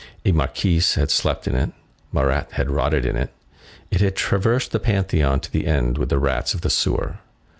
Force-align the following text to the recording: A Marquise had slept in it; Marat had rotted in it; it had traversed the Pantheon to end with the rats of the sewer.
A 0.25 0.31
Marquise 0.31 0.95
had 0.95 1.11
slept 1.11 1.47
in 1.47 1.53
it; 1.53 1.73
Marat 2.11 2.53
had 2.53 2.71
rotted 2.71 3.05
in 3.05 3.15
it; 3.15 3.29
it 3.91 4.01
had 4.01 4.15
traversed 4.15 4.71
the 4.71 4.79
Pantheon 4.79 5.39
to 5.41 5.63
end 5.63 5.99
with 5.99 6.09
the 6.09 6.17
rats 6.17 6.55
of 6.55 6.61
the 6.61 6.71
sewer. 6.71 7.19